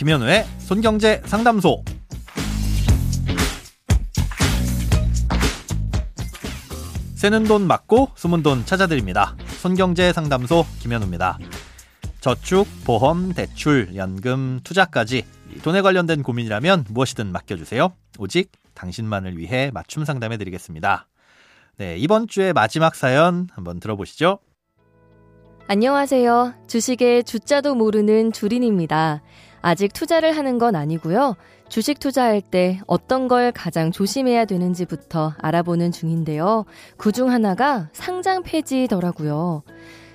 김현우의 0.00 0.46
손경제 0.60 1.20
상담소. 1.26 1.84
새는 7.14 7.44
돈 7.44 7.66
맞고 7.66 8.08
숨은 8.14 8.42
돈 8.42 8.64
찾아드립니다. 8.64 9.36
손경제 9.60 10.14
상담소 10.14 10.64
김현우입니다. 10.78 11.38
저축, 12.22 12.66
보험, 12.86 13.34
대출, 13.34 13.94
연금, 13.94 14.60
투자까지 14.64 15.26
돈에 15.62 15.82
관련된 15.82 16.22
고민이라면 16.22 16.86
무엇이든 16.88 17.30
맡겨주세요. 17.30 17.92
오직 18.18 18.52
당신만을 18.72 19.36
위해 19.36 19.70
맞춤 19.74 20.06
상담해 20.06 20.38
드리겠습니다. 20.38 21.08
네, 21.76 21.98
이번 21.98 22.26
주의 22.26 22.54
마지막 22.54 22.94
사연 22.94 23.48
한번 23.52 23.80
들어보시죠. 23.80 24.38
안녕하세요. 25.66 26.54
주식의 26.68 27.24
주자도 27.24 27.74
모르는 27.74 28.32
주린입니다. 28.32 29.20
아직 29.62 29.92
투자를 29.92 30.36
하는 30.36 30.58
건 30.58 30.74
아니고요. 30.76 31.36
주식 31.68 32.00
투자할 32.00 32.40
때 32.40 32.80
어떤 32.86 33.28
걸 33.28 33.52
가장 33.52 33.92
조심해야 33.92 34.44
되는지부터 34.44 35.34
알아보는 35.38 35.92
중인데요. 35.92 36.64
그 36.96 37.12
중 37.12 37.30
하나가 37.30 37.88
상장 37.92 38.42
폐지더라고요. 38.42 39.62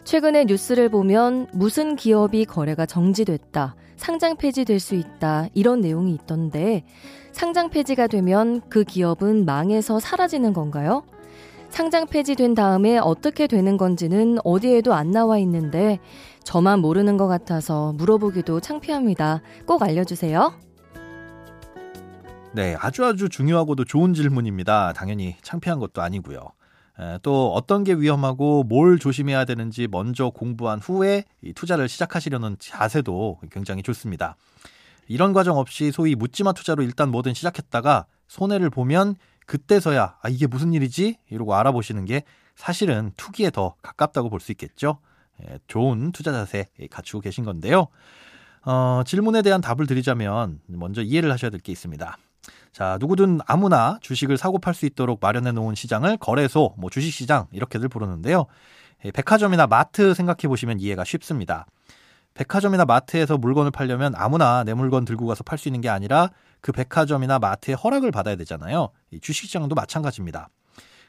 최근에 0.04 0.45
뉴스를 0.45 0.90
보면 0.90 1.48
무슨 1.54 1.95
기업이 1.95 2.45
거래가 2.45 2.85
정지됐다, 2.85 3.76
상장 3.95 4.35
폐지될 4.38 4.80
수 4.80 4.95
있다, 4.95 5.48
이런 5.54 5.82
내용이 5.82 6.13
있던데, 6.13 6.84
상장 7.32 7.70
폐지가 7.70 8.07
되면 8.07 8.62
그 8.70 8.84
기업은 8.84 9.46
망해서 9.46 9.99
사라지는 9.99 10.54
건가요? 10.54 11.04
상장 11.75 12.07
폐지된 12.07 12.55
다음에 12.55 12.97
어떻게 12.97 13.47
되는 13.47 13.76
건지는 13.76 14.37
어디에도 14.45 14.93
안 14.93 15.12
나와 15.12 15.37
있는데, 15.40 15.99
저만 16.45 16.79
모르는 16.79 17.18
것 17.18 17.27
같아서 17.27 17.91
물어보기도 17.98 18.62
창피합니다. 18.62 19.41
꼭 19.65 19.84
알려주세요. 19.84 20.53
네, 22.53 22.77
아주 22.79 23.03
아주 23.03 23.27
중요하고도 23.27 23.84
좋은 23.84 24.13
질문입니다. 24.13 24.93
당연히 24.93 25.35
창피한 25.41 25.79
것도 25.79 26.01
아니고요. 26.01 26.40
또 27.21 27.51
어떤 27.53 27.84
게 27.84 27.93
위험하고 27.93 28.63
뭘 28.63 28.98
조심해야 28.98 29.43
되는지 29.43 29.90
먼저 29.91 30.29
공부한 30.29 30.79
후에 30.79 31.26
투자를 31.55 31.90
시작하시려는 31.90 32.55
자세도 32.57 33.40
굉장히 33.51 33.84
좋습니다. 33.84 34.37
이런 35.09 35.34
과정 35.34 35.57
없이 35.57 35.91
소위 35.91 36.15
묻지마 36.15 36.53
투자로 36.53 36.84
일단 36.84 37.12
뭐든 37.12 37.34
시작했다가 37.34 38.05
손해를 38.29 38.70
보면 38.70 39.15
그때서야 39.46 40.18
아 40.21 40.29
이게 40.29 40.48
무슨 40.48 40.74
일이지 40.74 41.18
이러고 41.29 41.55
알아보시는 41.55 42.05
게 42.05 42.24
사실은 42.55 43.12
투기에 43.18 43.49
더 43.52 43.76
가깝다고 43.82 44.29
볼 44.29 44.40
수 44.40 44.52
있겠죠. 44.54 44.99
좋은 45.68 46.12
투자 46.12 46.32
자세 46.32 46.68
갖추고 46.90 47.21
계신 47.21 47.43
건데요. 47.43 47.87
어, 48.63 49.04
질문에 49.05 49.41
대한 49.41 49.62
답을 49.62 49.85
드리자면 49.85 50.60
먼저 50.68 51.02
이해를 51.02 51.32
하셔야 51.32 51.52
될 51.52 51.60
게 51.60 51.71
있습니다. 51.71 52.18
자, 52.71 52.98
누구든 52.99 53.40
아무나 53.46 53.98
주식을 54.02 54.37
사고 54.37 54.60
팔 54.60 54.74
수 54.74 54.85
있도록 54.85 55.20
마련해 55.21 55.52
놓은 55.52 55.76
시장을 55.76 56.18
거래소, 56.18 56.74
뭐 56.77 56.90
주식시장 56.90 57.48
이렇게들 57.52 57.90
부르는데요. 57.90 58.46
예, 59.05 59.12
백화점이나 59.12 59.68
마트 59.68 60.13
생각해 60.13 60.48
보시면 60.48 60.80
이해가 60.80 61.04
쉽습니다. 61.04 61.65
백화점이나 62.35 62.85
마트에서 62.85 63.37
물건을 63.37 63.71
팔려면 63.71 64.13
아무나 64.16 64.63
내 64.63 64.73
물건 64.73 65.05
들고 65.05 65.25
가서 65.25 65.44
팔 65.44 65.57
수 65.57 65.67
있는 65.67 65.81
게 65.81 65.89
아니라 65.89 66.29
그 66.61 66.72
백화점이나 66.72 67.39
마트의 67.39 67.75
허락을 67.75 68.11
받아야 68.11 68.35
되잖아요. 68.35 68.89
주식시장도 69.22 69.73
마찬가지입니다. 69.73 70.50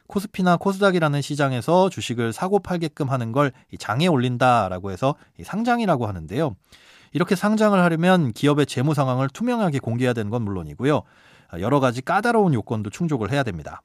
코스피나 0.06 0.56
코스닥이라는 0.56 1.20
시장에서 1.20 1.90
주식을 1.90 2.32
사고 2.32 2.60
팔게끔 2.60 3.10
하는 3.10 3.32
걸 3.32 3.52
장에 3.78 4.06
올린다라고 4.06 4.92
해서 4.92 5.16
상장이라고 5.42 6.06
하는데요. 6.06 6.54
이렇게 7.12 7.34
상장을 7.34 7.76
하려면 7.78 8.32
기업의 8.32 8.66
재무 8.66 8.94
상황을 8.94 9.28
투명하게 9.28 9.80
공개해야 9.80 10.12
되는 10.12 10.30
건 10.30 10.42
물론이고요. 10.42 11.02
여러 11.58 11.80
가지 11.80 12.02
까다로운 12.02 12.54
요건도 12.54 12.90
충족을 12.90 13.32
해야 13.32 13.42
됩니다. 13.42 13.82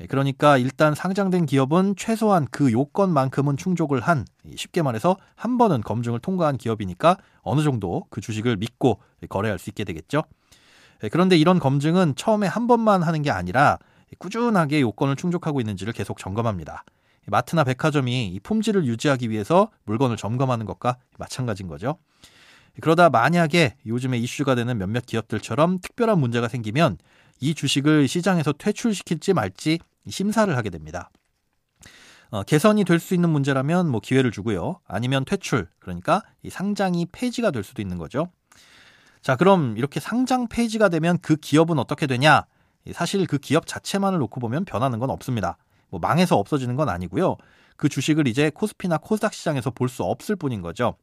예, 0.00 0.06
그러니까 0.06 0.58
일단 0.58 0.94
상장된 0.94 1.46
기업은 1.46 1.94
최소한 1.96 2.46
그 2.50 2.72
요건만큼은 2.72 3.56
충족을 3.56 4.00
한 4.00 4.24
쉽게 4.56 4.82
말해서 4.82 5.16
한 5.34 5.58
번은 5.58 5.82
검증을 5.82 6.20
통과한 6.20 6.56
기업이니까 6.56 7.16
어느 7.42 7.62
정도 7.62 8.04
그 8.10 8.20
주식을 8.20 8.56
믿고 8.56 9.00
거래할 9.28 9.58
수 9.58 9.70
있게 9.70 9.84
되겠죠. 9.84 10.22
예, 11.04 11.08
그런데 11.08 11.36
이런 11.36 11.58
검증은 11.58 12.14
처음에 12.16 12.46
한 12.46 12.66
번만 12.66 13.02
하는 13.02 13.22
게 13.22 13.30
아니라 13.30 13.78
꾸준하게 14.18 14.80
요건을 14.80 15.16
충족하고 15.16 15.60
있는지를 15.60 15.92
계속 15.92 16.18
점검합니다. 16.18 16.84
마트나 17.26 17.64
백화점이 17.64 18.40
품질을 18.42 18.84
유지하기 18.84 19.30
위해서 19.30 19.70
물건을 19.84 20.16
점검하는 20.16 20.66
것과 20.66 20.96
마찬가지인 21.18 21.68
거죠. 21.68 21.96
그러다 22.80 23.10
만약에 23.10 23.76
요즘에 23.86 24.18
이슈가 24.18 24.54
되는 24.54 24.76
몇몇 24.78 25.06
기업들처럼 25.06 25.78
특별한 25.80 26.18
문제가 26.18 26.48
생기면 26.48 26.98
이 27.42 27.54
주식을 27.54 28.06
시장에서 28.06 28.52
퇴출시킬지 28.52 29.32
말지 29.34 29.80
심사를 30.08 30.56
하게 30.56 30.70
됩니다. 30.70 31.10
어, 32.30 32.44
개선이 32.44 32.84
될 32.84 33.00
수 33.00 33.14
있는 33.14 33.30
문제라면 33.30 33.88
뭐 33.90 34.00
기회를 34.00 34.30
주고요. 34.30 34.78
아니면 34.86 35.24
퇴출, 35.24 35.68
그러니까 35.80 36.22
이 36.42 36.50
상장이 36.50 37.06
폐지가 37.12 37.50
될 37.50 37.64
수도 37.64 37.82
있는 37.82 37.98
거죠. 37.98 38.28
자, 39.22 39.34
그럼 39.36 39.76
이렇게 39.76 39.98
상장 39.98 40.46
폐지가 40.46 40.88
되면 40.88 41.18
그 41.20 41.34
기업은 41.36 41.78
어떻게 41.80 42.06
되냐? 42.06 42.46
사실 42.92 43.26
그 43.26 43.38
기업 43.38 43.66
자체만을 43.66 44.20
놓고 44.20 44.40
보면 44.40 44.64
변하는 44.64 45.00
건 45.00 45.10
없습니다. 45.10 45.58
뭐 45.90 45.98
망해서 46.00 46.38
없어지는 46.38 46.76
건 46.76 46.88
아니고요. 46.88 47.36
그 47.76 47.88
주식을 47.88 48.26
이제 48.28 48.50
코스피나 48.54 48.98
코스닥 48.98 49.34
시장에서 49.34 49.70
볼 49.70 49.88
수 49.88 50.04
없을 50.04 50.36
뿐인 50.36 50.62
거죠. 50.62 50.94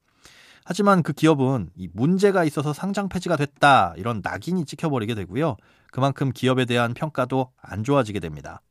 하지만 0.64 1.04
그 1.04 1.14
기업은 1.14 1.70
이 1.76 1.90
문제가 1.94 2.44
있어서 2.46 2.74
상장 2.74 3.10
폐지가 3.10 3.36
됐다 3.36 3.94
이런 3.98 4.22
낙인이 4.24 4.66
찍혀버리게 4.66 5.16
되고요. 5.16 5.58
그만큼 5.92 6.32
기업에 6.34 6.66
대한 6.66 6.94
평가도 6.94 7.52
안 7.62 7.84
좋아지게 7.84 8.20
됩니다. 8.20 8.62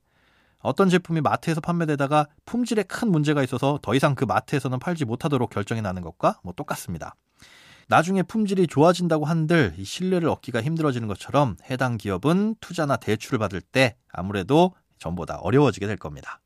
어떤 0.60 0.88
제품이 0.88 1.20
마트에서 1.20 1.60
판매되다가 1.60 2.26
품질에 2.44 2.82
큰 2.82 3.10
문제가 3.10 3.42
있어서 3.42 3.78
더 3.80 3.94
이상 3.94 4.14
그 4.14 4.24
마트에서는 4.24 4.78
팔지 4.78 5.04
못하도록 5.04 5.48
결정이 5.50 5.82
나는 5.82 6.02
것과 6.02 6.40
뭐 6.42 6.52
똑같습니다. 6.52 7.14
나중에 7.86 8.22
품질이 8.22 8.66
좋아진다고 8.66 9.24
한들 9.24 9.74
이 9.78 9.84
신뢰를 9.84 10.28
얻기가 10.28 10.60
힘들어지는 10.60 11.08
것처럼 11.08 11.56
해당 11.70 11.96
기업은 11.96 12.56
투자나 12.60 12.96
대출을 12.96 13.38
받을 13.38 13.60
때 13.60 13.96
아무래도 14.12 14.74
전보다 14.98 15.36
어려워지게 15.36 15.86
될 15.86 15.96
겁니다. 15.96 16.40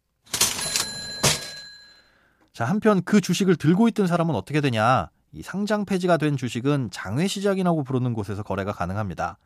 자, 2.53 2.66
한편 2.66 3.03
그 3.03 3.21
주식을 3.21 3.56
들고 3.56 3.88
있던 3.88 4.06
사람은 4.06 4.34
어떻게 4.34 4.61
되냐? 4.61 5.09
이 5.32 5.43
상장 5.43 5.87
폐지가 5.87 6.19
된 6.19 6.37
주식은 6.37 6.91
장외 6.93 7.27
시장이라고 7.27 7.82
부르는 7.82 8.12
곳에서 8.12 8.43
거래가 8.43 8.72
가능합니다. 8.72 9.38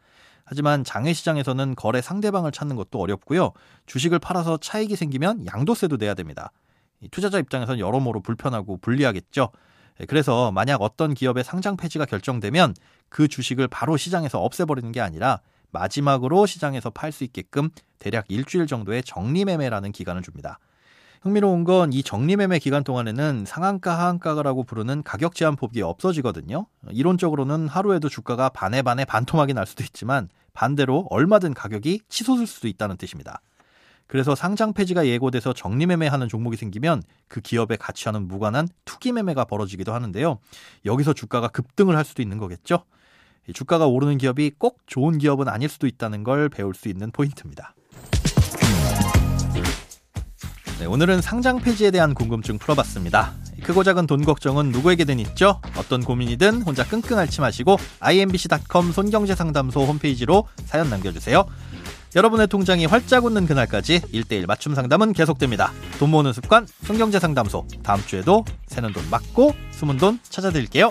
하지만 0.47 0.85
장외 0.85 1.13
시장에서는 1.13 1.75
거래 1.75 2.01
상대방을 2.01 2.53
찾는 2.53 2.77
것도 2.77 3.01
어렵고요. 3.01 3.53
주식을 3.87 4.21
팔아서 4.21 4.57
차익이 4.59 4.97
생기면 4.97 5.45
양도세도 5.45 5.97
내야 5.97 6.15
됩니다. 6.15 6.53
투자자 7.11 7.39
입장에서는 7.39 7.81
여러모로 7.81 8.21
불편하고 8.21 8.79
불리하겠죠. 8.79 9.51
예, 10.01 10.05
그래서 10.07 10.53
만약 10.53 10.81
어떤 10.83 11.15
기업의 11.15 11.45
상장 11.45 11.77
폐지가 11.77 12.07
결정되면 12.07 12.75
그 13.09 13.29
주식을 13.29 13.69
바로 13.69 13.97
시장에서 13.97 14.41
없애버리는 14.41 14.91
게 14.93 15.01
아니라 15.01 15.41
마지막으로 15.73 16.47
시장에서 16.47 16.91
팔 16.91 17.13
수 17.13 17.25
있게끔 17.25 17.71
대략 17.99 18.25
일주일 18.29 18.67
정도의 18.67 19.03
정리매매라는 19.03 19.93
기간을 19.93 20.23
줍니다. 20.23 20.59
흥미로운 21.23 21.65
건 21.65 21.91
이 21.93 22.03
정리매매 22.03 22.59
기간 22.59 22.85
동안에는 22.85 23.45
상한가 23.47 23.99
하한가라고 23.99 24.65
부르는 24.65 25.03
가격 25.03 25.35
제한 25.35 25.57
법이 25.57 25.83
없어지거든요. 25.83 26.67
이론적으로는 26.91 27.69
하루에도 27.69 28.09
주가가 28.09 28.49
반에 28.49 28.83
반에 28.83 29.05
반토막이 29.05 29.55
날 29.55 29.67
수도 29.67 29.83
있지만 29.85 30.29
반대로 30.53 31.07
얼마든 31.11 31.55
가격이 31.55 32.01
치솟을 32.09 32.47
수도 32.47 32.69
있다는 32.69 32.97
뜻입니다. 32.97 33.41
그래서 34.07 34.35
상장 34.35 34.73
폐지가 34.73 35.07
예고돼서 35.07 35.53
정리매매하는 35.53 36.29
종목이 36.29 36.57
생기면 36.57 37.03
그 37.29 37.41
기업의 37.41 37.79
가치와는 37.79 38.29
무관한 38.29 38.69
투기 38.85 39.13
매매가 39.13 39.47
벌어지기도 39.47 39.93
하는데요. 39.93 40.39
여기서 40.85 41.13
주가가 41.13 41.49
급등을 41.49 41.97
할 41.97 42.05
수도 42.05 42.23
있는 42.23 42.39
거겠죠. 42.39 42.85
주가가 43.53 43.87
오르는 43.87 44.19
기업이 44.19 44.53
꼭 44.59 44.81
좋은 44.87 45.19
기업은 45.19 45.49
아닐 45.49 45.69
수도 45.69 45.87
있다는 45.87 46.25
걸 46.25 46.49
배울 46.49 46.75
수 46.75 46.89
있는 46.89 47.11
포인트입니다. 47.11 47.75
네, 50.79 50.85
오늘은 50.85 51.23
상장 51.23 51.59
폐지에 51.59 51.91
대한 51.91 52.13
궁금증 52.13 52.59
풀어봤습니다. 52.59 53.33
크고 53.63 53.83
작은 53.83 54.07
돈 54.07 54.23
걱정은 54.25 54.73
누구에게든 54.73 55.19
있죠. 55.21 55.59
어떤 55.79 56.05
고민이든 56.05 56.63
혼자 56.63 56.85
끙끙 56.85 57.19
앓지 57.19 57.41
마시고 57.41 57.79
imbc.com 58.01 58.93
손경제상담소 58.93 59.81
홈페이지로 59.81 60.47
사연 60.67 60.91
남겨주세요. 60.91 61.47
여러분의 62.15 62.49
통장이 62.49 62.85
활짝 62.85 63.25
웃는 63.25 63.47
그날까지 63.47 64.01
1대1 64.01 64.47
맞춤 64.47 64.75
상담은 64.75 65.15
계속됩니다. 65.15 65.73
돈 65.99 66.11
모으는 66.11 66.35
습관 66.35 66.67
손경제상담소 66.85 67.67
다음 67.83 68.05
주에도 68.07 68.45
새는 68.67 68.93
돈 68.93 69.03
맞고 69.11 69.55
숨은 69.73 69.97
돈 69.97 70.21
찾아드릴게요. 70.29 70.91